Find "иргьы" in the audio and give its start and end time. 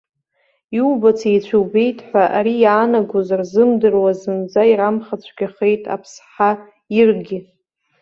6.99-7.39